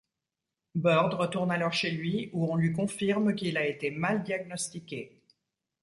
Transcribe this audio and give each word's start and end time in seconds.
Bird 0.73 1.13
retourne 1.13 1.51
alors 1.51 1.73
chez 1.73 1.91
lui, 1.91 2.31
où 2.33 2.51
on 2.51 2.55
lui 2.55 2.73
confirme 2.73 3.35
qu'il 3.35 3.55
a 3.55 3.67
été 3.67 3.91
mal 3.91 4.23
diagnostiqué. 4.23 5.21